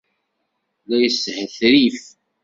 La 0.87 0.97
yeshetrif! 1.01 1.99